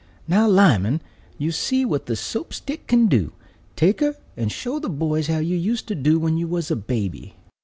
[0.27, 0.99] "Now, Lyman,
[1.37, 3.33] you see what the Soap stick can do.
[3.75, 6.75] Take her, and show the boys how you used to do when you was a
[6.75, 7.35] baby."